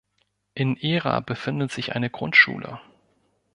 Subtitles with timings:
[0.55, 2.81] In Ehra befindet sich eine Grundschule.